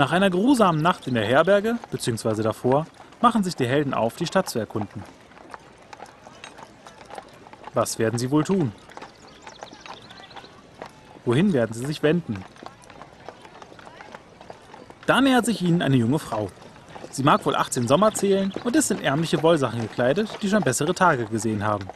Nach 0.00 0.12
einer 0.12 0.30
grusamen 0.30 0.80
Nacht 0.80 1.06
in 1.08 1.12
der 1.12 1.26
Herberge, 1.26 1.76
beziehungsweise 1.90 2.42
davor, 2.42 2.86
machen 3.20 3.44
sich 3.44 3.54
die 3.54 3.66
Helden 3.66 3.92
auf, 3.92 4.16
die 4.16 4.24
Stadt 4.24 4.48
zu 4.48 4.58
erkunden. 4.58 5.04
Was 7.74 7.98
werden 7.98 8.18
sie 8.18 8.30
wohl 8.30 8.42
tun? 8.42 8.72
Wohin 11.26 11.52
werden 11.52 11.74
sie 11.74 11.84
sich 11.84 12.02
wenden? 12.02 12.42
Da 15.04 15.20
nähert 15.20 15.44
sich 15.44 15.60
ihnen 15.60 15.82
eine 15.82 15.96
junge 15.96 16.18
Frau. 16.18 16.48
Sie 17.10 17.22
mag 17.22 17.44
wohl 17.44 17.54
18 17.54 17.86
Sommer 17.86 18.14
zählen 18.14 18.54
und 18.64 18.76
ist 18.76 18.90
in 18.90 19.02
ärmliche 19.02 19.42
Wollsachen 19.42 19.82
gekleidet, 19.82 20.30
die 20.40 20.48
schon 20.48 20.62
bessere 20.62 20.94
Tage 20.94 21.26
gesehen 21.26 21.62
haben. 21.62 21.86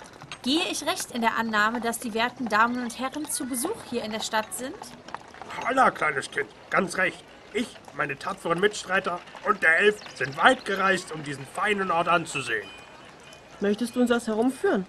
Gehe 0.43 0.61
ich 0.71 0.84
recht 0.86 1.11
in 1.12 1.22
der 1.22 1.39
Annahme, 1.39 1.80
dass 1.80 2.00
die 2.00 2.12
werten 2.12 2.50
Damen 2.50 2.82
und 2.82 2.98
Herren 2.98 3.25
zu 3.25 3.46
Besuch 3.46 3.82
hier 3.89 4.04
in 4.04 4.12
der 4.12 4.21
Stadt 4.21 4.52
sind? 4.52 4.76
Holla, 5.66 5.90
kleines 5.90 6.30
Kind, 6.30 6.50
ganz 6.68 6.98
recht. 6.98 7.25
Ich, 7.57 7.68
meine 7.96 8.18
tapferen 8.18 8.58
Mitstreiter 8.58 9.21
und 9.46 9.62
der 9.62 9.79
Elf 9.79 9.96
sind 10.17 10.36
weit 10.36 10.64
gereist, 10.64 11.12
um 11.12 11.22
diesen 11.22 11.46
feinen 11.46 11.93
Ort 11.93 12.08
anzusehen. 12.08 12.68
Möchtest 13.61 13.95
du 13.95 14.00
uns 14.00 14.11
das 14.11 14.26
herumführen? 14.26 14.85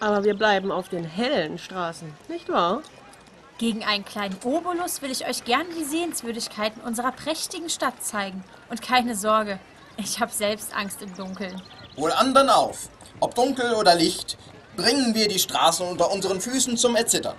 Aber 0.00 0.24
wir 0.24 0.34
bleiben 0.34 0.72
auf 0.72 0.88
den 0.88 1.04
hellen 1.04 1.58
Straßen, 1.58 2.12
nicht 2.28 2.48
wahr? 2.48 2.82
Gegen 3.58 3.84
einen 3.84 4.04
kleinen 4.04 4.36
Obolus 4.42 5.02
will 5.02 5.12
ich 5.12 5.24
euch 5.28 5.44
gerne 5.44 5.68
die 5.78 5.84
Sehenswürdigkeiten 5.84 6.82
unserer 6.82 7.12
prächtigen 7.12 7.70
Stadt 7.70 8.02
zeigen. 8.02 8.42
Und 8.68 8.82
keine 8.82 9.14
Sorge, 9.14 9.60
ich 9.96 10.18
habe 10.20 10.32
selbst 10.32 10.74
Angst 10.74 11.00
im 11.00 11.14
Dunkeln. 11.14 11.62
Wohl 11.94 12.10
anderen 12.10 12.50
auf. 12.50 12.88
Ob 13.20 13.36
dunkel 13.36 13.74
oder 13.74 13.94
Licht, 13.94 14.36
bringen 14.76 15.14
wir 15.14 15.28
die 15.28 15.38
Straßen 15.38 15.86
unter 15.86 16.10
unseren 16.10 16.40
Füßen 16.40 16.76
zum 16.76 16.96
Erzittern. 16.96 17.36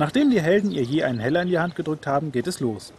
Nachdem 0.00 0.30
die 0.30 0.40
Helden 0.40 0.70
ihr 0.70 0.82
je 0.82 1.02
einen 1.02 1.18
Heller 1.18 1.42
in 1.42 1.48
die 1.48 1.58
Hand 1.58 1.76
gedrückt 1.76 2.06
haben, 2.06 2.32
geht 2.32 2.46
es 2.46 2.60
los. 2.60 2.94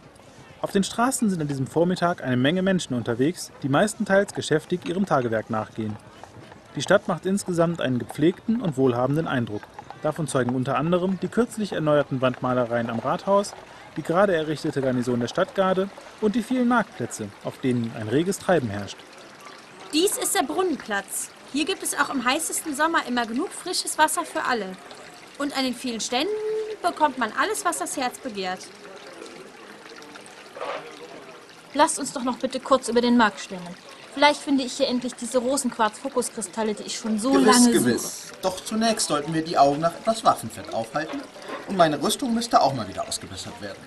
Auf 0.60 0.70
den 0.70 0.84
Straßen 0.84 1.28
sind 1.28 1.42
an 1.42 1.48
diesem 1.48 1.66
Vormittag 1.66 2.22
eine 2.22 2.36
Menge 2.36 2.62
Menschen 2.62 2.94
unterwegs, 2.94 3.50
die 3.64 3.68
meistenteils 3.68 4.34
geschäftig 4.34 4.88
ihrem 4.88 5.04
Tagewerk 5.04 5.50
nachgehen. 5.50 5.96
Die 6.76 6.80
Stadt 6.80 7.08
macht 7.08 7.26
insgesamt 7.26 7.80
einen 7.80 7.98
gepflegten 7.98 8.60
und 8.60 8.76
wohlhabenden 8.76 9.26
Eindruck. 9.26 9.62
Davon 10.02 10.28
zeugen 10.28 10.54
unter 10.54 10.76
anderem 10.76 11.18
die 11.20 11.26
kürzlich 11.26 11.72
erneuerten 11.72 12.20
Wandmalereien 12.20 12.88
am 12.88 13.00
Rathaus, 13.00 13.52
die 13.96 14.02
gerade 14.02 14.36
errichtete 14.36 14.80
Garnison 14.80 15.18
der 15.18 15.26
Stadtgarde 15.26 15.88
und 16.20 16.36
die 16.36 16.42
vielen 16.44 16.68
Marktplätze, 16.68 17.26
auf 17.42 17.58
denen 17.58 17.90
ein 17.98 18.06
reges 18.06 18.38
Treiben 18.38 18.70
herrscht. 18.70 18.98
Dies 19.92 20.18
ist 20.18 20.36
der 20.36 20.44
Brunnenplatz. 20.44 21.30
Hier 21.52 21.64
gibt 21.64 21.82
es 21.82 21.98
auch 21.98 22.14
im 22.14 22.24
heißesten 22.24 22.76
Sommer 22.76 23.00
immer 23.08 23.26
genug 23.26 23.48
frisches 23.48 23.98
Wasser 23.98 24.24
für 24.24 24.44
alle. 24.44 24.76
Und 25.38 25.58
an 25.58 25.64
den 25.64 25.74
vielen 25.74 26.00
Ständen 26.00 26.51
bekommt 26.82 27.18
man 27.18 27.32
alles, 27.40 27.64
was 27.64 27.78
das 27.78 27.96
Herz 27.96 28.18
begehrt. 28.18 28.60
Lasst 31.74 31.98
uns 31.98 32.12
doch 32.12 32.22
noch 32.22 32.36
bitte 32.36 32.60
kurz 32.60 32.88
über 32.88 33.00
den 33.00 33.16
Markt 33.16 33.40
stimmen. 33.40 33.74
Vielleicht 34.14 34.40
finde 34.42 34.62
ich 34.62 34.74
hier 34.74 34.88
endlich 34.88 35.14
diese 35.14 35.38
Rosenquarz-Fokuskristalle, 35.38 36.74
die 36.74 36.82
ich 36.82 36.98
schon 36.98 37.18
so 37.18 37.32
gewiss, 37.32 37.46
lange 37.46 37.72
gewiss. 37.72 38.28
suche. 38.28 38.40
Doch 38.42 38.62
zunächst 38.62 39.08
sollten 39.08 39.32
wir 39.32 39.42
die 39.42 39.56
Augen 39.56 39.80
nach 39.80 39.94
etwas 39.94 40.22
Waffenfett 40.22 40.74
aufhalten. 40.74 41.22
Und 41.66 41.78
meine 41.78 42.02
Rüstung 42.02 42.34
müsste 42.34 42.60
auch 42.60 42.74
mal 42.74 42.86
wieder 42.88 43.08
ausgebessert 43.08 43.58
werden. 43.62 43.78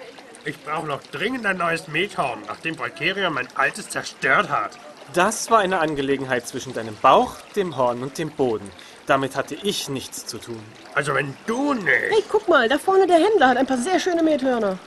Ich 0.44 0.60
brauche 0.64 0.88
noch 0.88 1.02
dringend 1.12 1.46
ein 1.46 1.58
neues 1.58 1.88
Methorn, 1.88 2.42
nachdem 2.48 2.78
Valkyria 2.80 3.30
mein 3.30 3.48
altes 3.56 3.90
zerstört 3.90 4.50
hat. 4.50 4.72
Das 5.14 5.52
war 5.52 5.60
eine 5.60 5.80
Angelegenheit 5.80 6.48
zwischen 6.48 6.74
deinem 6.74 6.96
Bauch, 6.96 7.36
dem 7.56 7.78
Horn 7.78 8.02
und 8.02 8.18
dem 8.18 8.32
Boden. 8.32 8.70
Damit 9.08 9.36
hatte 9.36 9.56
ich 9.56 9.88
nichts 9.90 10.26
zu 10.26 10.38
tun. 10.40 10.64
Also 10.96 11.14
wenn 11.14 11.36
du 11.46 11.74
nicht... 11.74 11.88
Hey, 11.88 12.24
guck 12.28 12.48
mal, 12.48 12.68
da 12.68 12.78
vorne 12.80 13.06
der 13.06 13.18
Händler 13.18 13.50
hat 13.50 13.58
ein 13.58 13.68
paar 13.68 13.78
sehr 13.78 14.00
schöne 14.00 14.24
Methörner. 14.24 14.80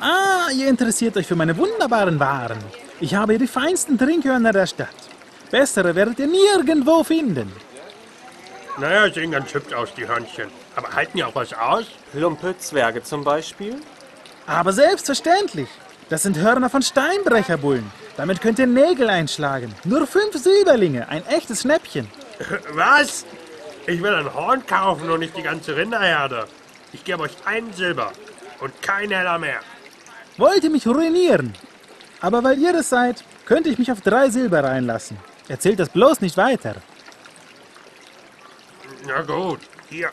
Ah, 0.00 0.50
ihr 0.52 0.68
interessiert 0.68 1.16
euch 1.16 1.26
für 1.26 1.36
meine 1.36 1.56
wunderbaren 1.56 2.20
Waren. 2.20 2.58
Ich 3.00 3.14
habe 3.14 3.32
hier 3.32 3.40
die 3.40 3.46
feinsten 3.46 3.98
Trinkhörner 3.98 4.52
der 4.52 4.66
Stadt. 4.66 4.88
Bessere 5.50 5.94
werdet 5.94 6.18
ihr 6.18 6.26
nirgendwo 6.26 7.02
finden. 7.02 7.50
Naja, 8.78 9.12
sehen 9.12 9.32
ganz 9.32 9.52
hübsch 9.52 9.72
aus, 9.72 9.88
die 9.94 10.06
Hörnchen. 10.06 10.48
Aber 10.76 10.92
halten 10.92 11.16
die 11.16 11.24
auch 11.24 11.34
was 11.34 11.52
aus? 11.52 11.86
Plumpe 12.12 12.56
Zwerge 12.58 13.02
zum 13.02 13.24
Beispiel? 13.24 13.76
Aber 14.46 14.72
selbstverständlich. 14.72 15.68
Das 16.10 16.22
sind 16.22 16.38
Hörner 16.38 16.70
von 16.70 16.82
Steinbrecherbullen. 16.82 17.90
Damit 18.18 18.40
könnt 18.40 18.58
ihr 18.58 18.66
Nägel 18.66 19.08
einschlagen. 19.08 19.72
Nur 19.84 20.04
fünf 20.04 20.34
Silberlinge, 20.34 21.08
ein 21.08 21.24
echtes 21.28 21.62
Schnäppchen. 21.62 22.08
Was? 22.72 23.24
Ich 23.86 24.02
will 24.02 24.12
ein 24.12 24.34
Horn 24.34 24.66
kaufen 24.66 25.08
und 25.08 25.20
nicht 25.20 25.36
die 25.36 25.42
ganze 25.42 25.76
Rinderherde. 25.76 26.48
Ich 26.92 27.04
gebe 27.04 27.22
euch 27.22 27.36
einen 27.44 27.72
Silber 27.72 28.10
und 28.58 28.82
kein 28.82 29.12
Heller 29.12 29.38
mehr. 29.38 29.60
Wollt 30.36 30.64
ihr 30.64 30.70
mich 30.70 30.84
ruinieren? 30.84 31.54
Aber 32.20 32.42
weil 32.42 32.58
ihr 32.58 32.72
das 32.72 32.88
seid, 32.88 33.22
könnte 33.44 33.68
ich 33.68 33.78
mich 33.78 33.92
auf 33.92 34.00
drei 34.00 34.30
Silber 34.30 34.64
reinlassen. 34.64 35.16
Erzählt 35.46 35.78
das 35.78 35.88
bloß 35.88 36.20
nicht 36.20 36.36
weiter. 36.36 36.74
Na 39.06 39.22
gut, 39.22 39.60
hier. 39.88 40.10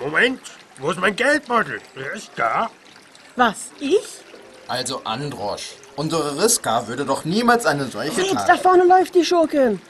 Moment, 0.00 0.40
wo 0.78 0.90
ist 0.90 0.98
mein 0.98 1.14
Geldbeutel? 1.14 1.80
Er 1.94 2.12
ist 2.12 2.32
da. 2.34 2.68
Was, 3.36 3.70
ich? 3.78 4.20
Also 4.66 5.02
Androsch, 5.04 5.76
unsere 5.96 6.42
Riska 6.42 6.86
würde 6.86 7.04
doch 7.04 7.24
niemals 7.24 7.66
eine 7.66 7.86
solche 7.86 8.12
Seht, 8.12 8.34
da 8.34 8.44
Tat... 8.44 8.60
vorne 8.60 8.84
läuft 8.84 9.14
die 9.14 9.24
Schurkin. 9.24 9.80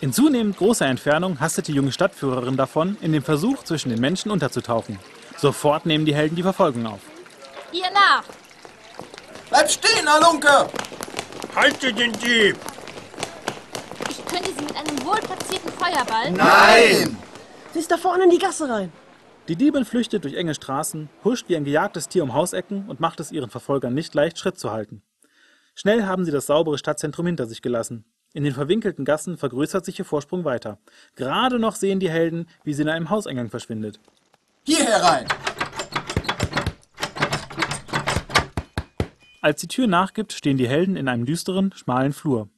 In 0.00 0.12
zunehmend 0.12 0.58
großer 0.58 0.86
Entfernung 0.86 1.40
hastet 1.40 1.68
die 1.68 1.72
junge 1.72 1.92
Stadtführerin 1.92 2.56
davon, 2.56 2.98
in 3.00 3.12
dem 3.12 3.22
Versuch, 3.22 3.62
zwischen 3.64 3.88
den 3.88 4.00
Menschen 4.00 4.30
unterzutauchen. 4.30 4.98
Sofort 5.38 5.86
nehmen 5.86 6.04
die 6.04 6.14
Helden 6.14 6.36
die 6.36 6.42
Verfolgung 6.42 6.86
auf. 6.86 7.00
Ihr 7.72 7.90
nach! 7.92 8.24
Bleib 9.48 9.70
stehen, 9.70 10.06
Halunke! 10.06 10.68
Haltet 11.54 11.98
den 11.98 12.12
Dieb! 12.12 12.56
Ich 14.10 14.26
könnte 14.26 14.50
sie 14.56 14.64
mit 14.64 14.76
einem 14.76 15.04
wohlplatzierten 15.04 15.72
Feuerball... 15.72 16.30
Nein! 16.32 17.16
Sie 17.72 17.78
ist 17.78 17.90
da 17.90 17.96
vorne 17.96 18.24
in 18.24 18.30
die 18.30 18.38
Gasse 18.38 18.68
rein. 18.68 18.92
Die 19.48 19.54
Diebin 19.54 19.84
flüchtet 19.84 20.24
durch 20.24 20.34
enge 20.34 20.54
Straßen, 20.54 21.08
huscht 21.22 21.48
wie 21.48 21.56
ein 21.56 21.64
gejagtes 21.64 22.08
Tier 22.08 22.24
um 22.24 22.34
Hausecken 22.34 22.88
und 22.88 22.98
macht 22.98 23.20
es 23.20 23.30
ihren 23.30 23.48
Verfolgern 23.48 23.94
nicht 23.94 24.12
leicht, 24.12 24.38
Schritt 24.38 24.58
zu 24.58 24.72
halten. 24.72 25.02
Schnell 25.76 26.04
haben 26.04 26.24
sie 26.24 26.32
das 26.32 26.46
saubere 26.46 26.78
Stadtzentrum 26.78 27.26
hinter 27.26 27.46
sich 27.46 27.62
gelassen. 27.62 28.04
In 28.32 28.42
den 28.42 28.54
verwinkelten 28.54 29.04
Gassen 29.04 29.36
vergrößert 29.36 29.84
sich 29.84 30.00
ihr 30.00 30.04
Vorsprung 30.04 30.44
weiter. 30.44 30.80
Gerade 31.14 31.60
noch 31.60 31.76
sehen 31.76 32.00
die 32.00 32.10
Helden, 32.10 32.46
wie 32.64 32.74
sie 32.74 32.82
in 32.82 32.88
einem 32.88 33.08
Hauseingang 33.08 33.48
verschwindet. 33.48 34.00
Hier 34.64 34.84
herein! 34.84 35.28
Als 39.40 39.60
die 39.60 39.68
Tür 39.68 39.86
nachgibt, 39.86 40.32
stehen 40.32 40.56
die 40.56 40.68
Helden 40.68 40.96
in 40.96 41.06
einem 41.06 41.24
düsteren, 41.24 41.72
schmalen 41.72 42.12
Flur. 42.12 42.48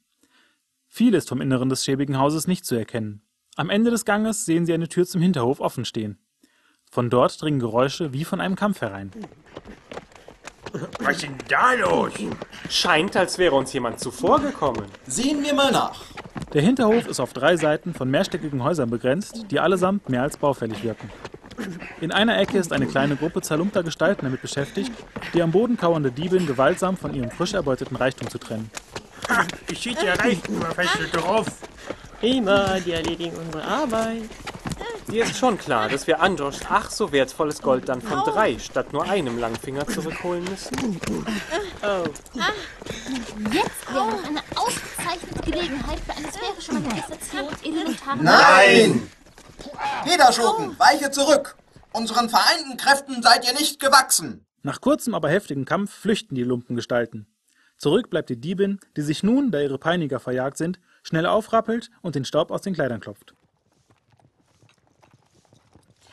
Viel 0.87 1.13
ist 1.13 1.29
vom 1.29 1.39
Inneren 1.39 1.69
des 1.69 1.85
schäbigen 1.85 2.17
Hauses 2.17 2.47
nicht 2.47 2.65
zu 2.65 2.73
erkennen. 2.73 3.21
Am 3.57 3.69
Ende 3.69 3.91
des 3.91 4.05
Ganges 4.05 4.45
sehen 4.45 4.65
sie 4.65 4.73
eine 4.73 4.87
Tür 4.87 5.05
zum 5.05 5.21
Hinterhof 5.21 5.59
offen 5.59 5.85
stehen. 5.85 6.17
Von 6.91 7.11
dort 7.11 7.39
dringen 7.39 7.59
Geräusche 7.59 8.13
wie 8.13 8.25
von 8.25 8.41
einem 8.41 8.55
Kampf 8.55 8.81
herein. 8.81 9.11
Was 10.99 11.17
ist 11.17 11.23
denn 11.23 11.35
da 11.47 11.73
los? 11.73 12.13
Scheint, 12.67 13.15
als 13.15 13.37
wäre 13.37 13.55
uns 13.55 13.71
jemand 13.73 13.99
zuvorgekommen. 13.99 14.85
Sehen 15.05 15.43
wir 15.43 15.53
mal 15.53 15.71
nach. 15.71 16.01
Der 16.53 16.63
Hinterhof 16.63 17.07
ist 17.07 17.19
auf 17.19 17.33
drei 17.33 17.57
Seiten 17.57 17.93
von 17.93 18.09
mehrstöckigen 18.09 18.63
Häusern 18.63 18.89
begrenzt, 18.89 19.45
die 19.51 19.59
allesamt 19.59 20.09
mehr 20.09 20.23
als 20.23 20.37
baufällig 20.37 20.83
wirken. 20.83 21.11
In 22.01 22.11
einer 22.11 22.39
Ecke 22.39 22.57
ist 22.57 22.73
eine 22.73 22.87
kleine 22.87 23.15
Gruppe 23.15 23.41
zerlumpter 23.41 23.83
Gestalten 23.83 24.25
damit 24.25 24.41
beschäftigt, 24.41 24.91
die 25.33 25.43
am 25.43 25.51
Boden 25.51 25.77
kauernde 25.77 26.11
Diebin 26.11 26.47
gewaltsam 26.47 26.97
von 26.97 27.13
ihrem 27.13 27.29
frisch 27.29 27.53
erbeuteten 27.53 27.97
Reichtum 27.97 28.29
zu 28.29 28.39
trennen. 28.39 28.71
Ha, 29.29 29.45
ich 29.69 29.79
schied 29.79 30.01
ja 30.01 30.13
immer 30.13 30.71
fest 30.71 30.97
drauf. 31.11 31.45
Prima, 32.19 32.79
die 32.79 32.93
erledigen 32.93 33.35
unsere 33.37 33.63
Arbeit. 33.63 34.29
Dir 35.11 35.23
ist 35.23 35.37
schon 35.37 35.57
klar, 35.57 35.89
dass 35.89 36.05
wir 36.05 36.21
Androschs 36.21 36.59
ach 36.69 36.91
so 36.91 37.11
wertvolles 37.11 37.61
Gold 37.61 37.89
dann 37.89 38.01
von 38.01 38.19
drei 38.25 38.59
statt 38.59 38.93
nur 38.93 39.09
einem 39.09 39.39
Langfinger 39.39 39.87
zurückholen 39.87 40.43
müssen. 40.43 40.99
Oh, 41.81 42.07
Jetzt 43.51 43.93
wäre 43.93 44.05
noch 44.05 44.23
eine 44.23 44.41
ausgezeichnete 44.55 45.51
Gelegenheit 45.51 45.99
für 45.99 46.15
eine 46.15 46.31
sphärische 46.31 46.73
Manifestation 46.73 47.49
elementarer... 47.63 48.21
Nein! 48.21 49.09
Federschurken, 50.05 50.77
weiche 50.77 51.09
zurück! 51.09 51.55
Unseren 51.91 52.29
vereinten 52.29 52.77
Kräften 52.77 53.23
seid 53.23 53.45
ihr 53.47 53.53
nicht 53.53 53.79
gewachsen! 53.79 54.45
Nach 54.61 54.79
kurzem, 54.79 55.15
aber 55.15 55.29
heftigem 55.29 55.65
Kampf 55.65 55.91
flüchten 55.91 56.35
die 56.35 56.43
Lumpengestalten. 56.43 57.25
Zurück 57.77 58.09
bleibt 58.09 58.29
die 58.29 58.39
Diebin, 58.39 58.79
die 58.95 59.01
sich 59.01 59.23
nun, 59.23 59.51
da 59.51 59.59
ihre 59.59 59.79
Peiniger 59.79 60.19
verjagt 60.19 60.57
sind, 60.57 60.79
schnell 61.01 61.25
aufrappelt 61.25 61.89
und 62.01 62.13
den 62.15 62.25
Staub 62.25 62.51
aus 62.51 62.61
den 62.61 62.73
Kleidern 62.73 62.99
klopft. 62.99 63.33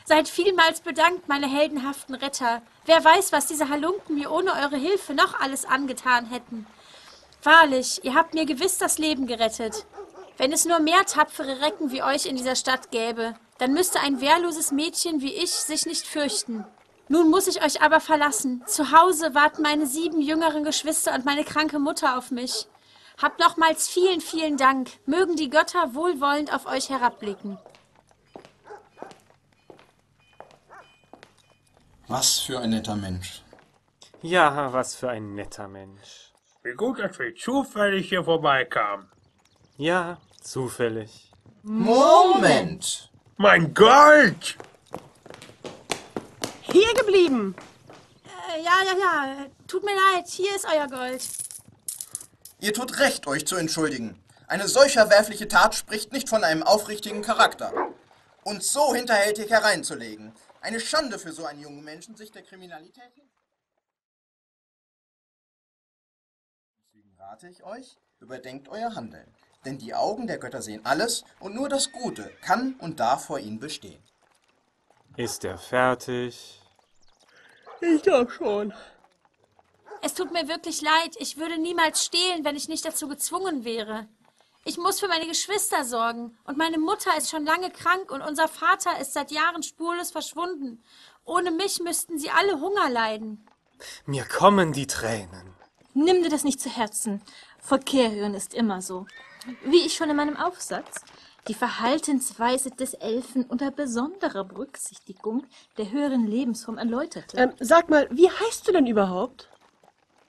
Seid 0.09 0.29
vielmals 0.29 0.79
bedankt, 0.79 1.27
meine 1.27 1.47
heldenhaften 1.47 2.15
Retter. 2.15 2.61
Wer 2.85 3.03
weiß, 3.03 3.33
was 3.33 3.47
diese 3.47 3.67
Halunken 3.67 4.15
mir 4.15 4.31
ohne 4.31 4.53
eure 4.53 4.77
Hilfe 4.77 5.13
noch 5.13 5.37
alles 5.41 5.65
angetan 5.65 6.27
hätten. 6.27 6.65
Wahrlich, 7.43 8.05
ihr 8.05 8.15
habt 8.15 8.33
mir 8.33 8.45
gewiss 8.45 8.77
das 8.77 8.99
Leben 8.99 9.27
gerettet. 9.27 9.85
Wenn 10.37 10.53
es 10.53 10.63
nur 10.63 10.79
mehr 10.79 11.05
tapfere 11.05 11.59
Recken 11.59 11.91
wie 11.91 12.03
euch 12.03 12.25
in 12.25 12.37
dieser 12.37 12.55
Stadt 12.55 12.89
gäbe, 12.89 13.35
dann 13.57 13.73
müsste 13.73 13.99
ein 13.99 14.21
wehrloses 14.21 14.71
Mädchen 14.71 15.19
wie 15.19 15.33
ich 15.33 15.51
sich 15.51 15.85
nicht 15.85 16.07
fürchten. 16.07 16.63
Nun 17.09 17.29
muss 17.29 17.47
ich 17.47 17.61
euch 17.61 17.81
aber 17.81 17.99
verlassen. 17.99 18.63
Zu 18.65 18.93
Hause 18.93 19.35
warten 19.35 19.61
meine 19.61 19.87
sieben 19.87 20.21
jüngeren 20.21 20.63
Geschwister 20.63 21.15
und 21.15 21.25
meine 21.25 21.43
kranke 21.43 21.79
Mutter 21.79 22.17
auf 22.17 22.31
mich. 22.31 22.67
Habt 23.21 23.41
nochmals 23.41 23.89
vielen, 23.89 24.21
vielen 24.21 24.55
Dank. 24.55 24.89
Mögen 25.05 25.35
die 25.35 25.49
Götter 25.49 25.95
wohlwollend 25.95 26.53
auf 26.53 26.65
euch 26.65 26.89
herabblicken. 26.89 27.57
Was 32.07 32.39
für 32.39 32.59
ein 32.59 32.69
netter 32.69 32.95
Mensch. 32.95 33.41
Ja, 34.21 34.71
was 34.71 34.95
für 34.95 35.09
ein 35.09 35.35
netter 35.35 35.67
Mensch. 35.67 36.31
Wie 36.63 36.71
gut, 36.73 36.99
dass 36.99 37.19
wir 37.19 37.35
zufällig 37.35 38.07
hier 38.07 38.23
vorbeikamen. 38.23 39.11
Ja, 39.77 40.17
zufällig. 40.41 41.31
Moment! 41.63 43.11
Mein 43.35 43.73
Gold! 43.73 44.57
Hier 46.61 46.93
geblieben. 46.93 47.55
Äh, 48.25 48.63
ja, 48.63 48.71
ja, 48.85 48.97
ja. 48.97 49.45
Tut 49.67 49.83
mir 49.83 49.95
leid. 50.13 50.27
Hier 50.29 50.55
ist 50.55 50.65
euer 50.65 50.87
Gold. 50.87 51.27
Ihr 52.59 52.73
tut 52.73 52.99
recht, 52.99 53.27
euch 53.27 53.45
zu 53.45 53.57
entschuldigen. 53.57 54.17
Eine 54.47 54.69
solch 54.69 54.93
verwerfliche 54.93 55.49
Tat 55.49 55.75
spricht 55.75 56.13
nicht 56.13 56.29
von 56.29 56.45
einem 56.45 56.63
aufrichtigen 56.63 57.21
Charakter. 57.21 57.73
Uns 58.43 58.71
so 58.71 58.95
hinterhältig 58.95 59.49
hereinzulegen. 59.49 60.31
Eine 60.67 60.81
Schande 60.81 61.17
für 61.17 61.31
so 61.31 61.45
einen 61.45 61.61
jungen 61.61 61.81
Menschen, 61.81 62.17
sich 62.17 62.29
der 62.29 62.41
Kriminalität 62.41 63.13
hin. 63.13 63.29
Deswegen 66.77 67.15
rate 67.17 67.47
ich 67.47 67.63
euch, 67.63 67.97
überdenkt 68.19 68.67
euer 68.67 68.93
Handeln. 68.93 69.33
Denn 69.63 69.77
die 69.77 69.93
Augen 69.93 70.27
der 70.27 70.39
Götter 70.39 70.61
sehen 70.61 70.85
alles 70.85 71.23
und 71.39 71.55
nur 71.55 71.69
das 71.69 71.93
Gute 71.93 72.29
kann 72.41 72.73
und 72.79 72.99
darf 72.99 73.27
vor 73.27 73.39
ihnen 73.39 73.61
bestehen. 73.61 74.03
Ist 75.15 75.45
er 75.45 75.57
fertig? 75.57 76.61
Ich 77.79 78.01
glaube 78.01 78.29
schon. 78.29 78.73
Es 80.01 80.15
tut 80.15 80.33
mir 80.33 80.49
wirklich 80.49 80.81
leid. 80.81 81.15
Ich 81.19 81.37
würde 81.37 81.57
niemals 81.57 82.03
stehlen, 82.03 82.43
wenn 82.43 82.57
ich 82.57 82.67
nicht 82.67 82.83
dazu 82.83 83.07
gezwungen 83.07 83.63
wäre. 83.63 84.09
Ich 84.67 84.77
muss 84.77 84.99
für 84.99 85.07
meine 85.07 85.25
Geschwister 85.25 85.85
sorgen. 85.85 86.37
Und 86.43 86.57
meine 86.57 86.77
Mutter 86.77 87.11
ist 87.17 87.29
schon 87.29 87.45
lange 87.45 87.71
krank 87.71 88.11
und 88.11 88.21
unser 88.21 88.49
Vater 88.49 88.99
ist 88.99 89.13
seit 89.13 89.31
Jahren 89.31 89.63
spurlos 89.63 90.11
verschwunden. 90.11 90.83
Ohne 91.23 91.51
mich 91.51 91.79
müssten 91.79 92.19
sie 92.19 92.29
alle 92.29 92.59
Hunger 92.59 92.89
leiden. 92.89 93.47
Mir 94.05 94.25
kommen 94.25 94.73
die 94.73 94.85
Tränen. 94.85 95.53
Nimm 95.93 96.21
dir 96.21 96.29
das 96.29 96.43
nicht 96.43 96.59
zu 96.59 96.69
Herzen. 96.69 97.21
Verkehr 97.59 98.11
hören 98.11 98.33
ist 98.33 98.53
immer 98.53 98.81
so. 98.81 99.05
Wie 99.63 99.85
ich 99.85 99.95
schon 99.95 100.09
in 100.09 100.17
meinem 100.17 100.35
Aufsatz 100.35 100.99
die 101.47 101.53
Verhaltensweise 101.53 102.69
des 102.71 102.93
Elfen 102.93 103.45
unter 103.45 103.71
besonderer 103.71 104.43
Berücksichtigung 104.43 105.45
der 105.77 105.91
höheren 105.91 106.27
Lebensform 106.27 106.77
erläuterte. 106.77 107.37
Ähm, 107.37 107.53
sag 107.61 107.89
mal, 107.89 108.09
wie 108.11 108.29
heißt 108.29 108.67
du 108.67 108.73
denn 108.73 108.85
überhaupt? 108.85 109.47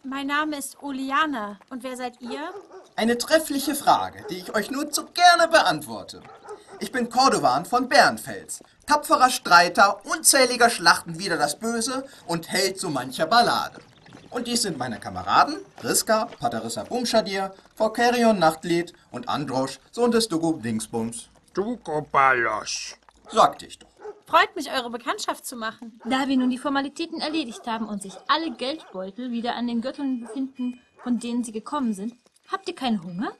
Mein 0.09 0.29
Name 0.29 0.57
ist 0.57 0.83
Oliana. 0.83 1.59
Und 1.69 1.83
wer 1.83 1.95
seid 1.95 2.23
ihr? 2.23 2.51
Eine 2.97 3.19
treffliche 3.19 3.75
Frage, 3.75 4.25
die 4.31 4.39
ich 4.39 4.55
euch 4.55 4.71
nur 4.71 4.91
zu 4.91 5.05
gerne 5.05 5.49
beantworte. 5.49 6.23
Ich 6.81 6.93
bin 6.93 7.11
Cordovan 7.11 7.67
von 7.67 7.91
Bernfels, 7.91 8.63
tapferer 8.87 9.29
Streiter 9.29 10.01
unzähliger 10.07 10.71
Schlachten 10.71 11.19
wider 11.19 11.37
das 11.37 11.59
Böse 11.59 12.07
und 12.27 12.51
Held 12.51 12.81
so 12.81 12.89
mancher 12.89 13.27
Ballade. 13.27 13.83
Und 14.31 14.47
dies 14.47 14.63
sind 14.63 14.79
meine 14.79 14.99
Kameraden 14.99 15.57
Riska, 15.85 16.27
Paterissa 16.41 16.85
Bumschadir, 16.85 17.53
Volkerion 17.75 18.39
Nachtlied 18.39 18.95
und 19.11 19.29
Androsch, 19.29 19.79
Sohn 19.91 20.11
des 20.11 20.29
Dugu 20.29 20.59
Dingsbums. 20.59 21.29
Du 21.53 21.77
Kopalos. 21.77 22.95
Sagte 23.31 23.67
ich 23.67 23.79
doch. 23.79 23.98
Freut 24.29 24.55
mich, 24.57 24.71
eure 24.71 24.91
Bekanntschaft 24.91 25.47
zu 25.47 25.57
machen. 25.57 26.03
Da 26.05 26.29
wir 26.29 26.37
nun 26.37 26.51
die 26.51 26.59
Formalitäten 26.59 27.19
erledigt 27.19 27.67
haben 27.67 27.89
und 27.89 28.03
sich 28.03 28.13
alle 28.29 28.51
Geldbeutel 28.51 29.31
wieder 29.31 29.55
an 29.55 29.67
den 29.67 29.81
Gürteln 29.81 30.21
befinden, 30.21 30.83
von 31.03 31.19
denen 31.19 31.45
sie 31.45 31.53
gekommen 31.53 31.95
sind, 31.95 32.15
habt 32.53 32.69
ihr 32.69 32.75
keinen 32.75 33.03
Hunger? 33.03 33.33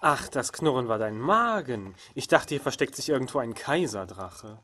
Ach, 0.00 0.28
das 0.28 0.52
Knurren 0.52 0.86
war 0.86 0.98
dein 0.98 1.18
Magen. 1.18 1.94
Ich 2.14 2.28
dachte, 2.28 2.50
hier 2.50 2.60
versteckt 2.60 2.94
sich 2.94 3.08
irgendwo 3.08 3.38
ein 3.38 3.54
Kaiserdrache. 3.54 4.58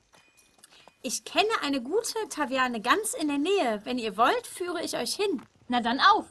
Ich 1.00 1.24
kenne 1.24 1.48
eine 1.62 1.80
gute 1.80 2.28
Taverne 2.28 2.82
ganz 2.82 3.14
in 3.14 3.28
der 3.28 3.38
Nähe. 3.38 3.80
Wenn 3.84 3.96
ihr 3.96 4.18
wollt, 4.18 4.46
führe 4.46 4.82
ich 4.82 4.98
euch 4.98 5.14
hin. 5.14 5.40
Na 5.68 5.80
dann 5.80 5.98
auf! 5.98 6.26